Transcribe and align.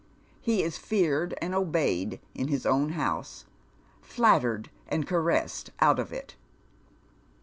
He 0.41 0.63
is 0.63 0.79
feared 0.79 1.35
and 1.43 1.53
obeyed 1.53 2.19
in 2.33 2.47
hia 2.47 2.61
own 2.65 2.93
house, 2.93 3.45
flattered 4.01 4.71
and 4.87 5.05
caressed 5.05 5.69
out 5.79 5.99
of 5.99 6.11
it. 6.11 6.35